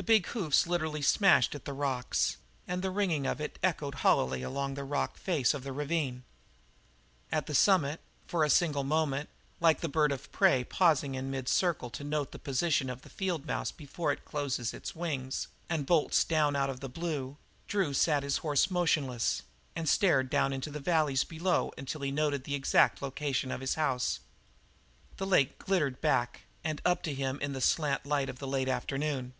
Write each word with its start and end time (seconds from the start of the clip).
The 0.00 0.04
big 0.04 0.26
hoofs 0.26 0.68
literally 0.68 1.02
smashed 1.02 1.56
at 1.56 1.64
the 1.64 1.72
rocks, 1.72 2.36
and 2.68 2.82
the 2.82 2.90
ringing 2.92 3.26
of 3.26 3.40
it 3.40 3.58
echoed 3.64 3.96
hollowly 4.06 4.42
along 4.44 4.74
the 4.74 4.84
rock 4.84 5.16
face 5.16 5.54
of 5.54 5.64
the 5.64 5.72
ravine. 5.72 6.22
At 7.32 7.46
the 7.46 7.54
summit, 7.54 8.00
for 8.24 8.44
a 8.44 8.48
single 8.48 8.84
moment, 8.84 9.28
like 9.58 9.82
a 9.82 9.88
bird 9.88 10.12
of 10.12 10.30
prey 10.30 10.62
pausing 10.62 11.16
in 11.16 11.32
mid 11.32 11.48
circle 11.48 11.90
to 11.90 12.04
note 12.04 12.30
the 12.30 12.38
position 12.38 12.88
of 12.88 13.02
the 13.02 13.10
field 13.10 13.44
mouse 13.44 13.72
before 13.72 14.12
it 14.12 14.24
closes 14.24 14.72
wings 14.94 15.48
and 15.68 15.84
bolts 15.84 16.22
down 16.22 16.54
out 16.54 16.70
of 16.70 16.78
the 16.78 16.88
blue, 16.88 17.36
Drew 17.66 17.92
sat 17.92 18.22
his 18.22 18.36
horse 18.36 18.70
motionless 18.70 19.42
and 19.74 19.88
stared 19.88 20.30
down 20.30 20.52
into 20.52 20.70
the 20.70 20.78
valleys 20.78 21.24
below 21.24 21.72
until 21.76 22.02
he 22.02 22.12
noted 22.12 22.44
the 22.44 22.54
exact 22.54 23.02
location 23.02 23.50
of 23.50 23.60
his 23.60 23.74
house 23.74 24.20
the 25.16 25.26
lake 25.26 25.58
glittered 25.58 26.00
back 26.00 26.42
and 26.62 26.80
up 26.84 27.02
to 27.02 27.12
him 27.12 27.40
in 27.40 27.52
the 27.52 27.60
slant 27.60 28.06
light 28.06 28.28
of 28.28 28.38
the 28.38 28.46
late 28.46 28.68
afternoon. 28.68 29.34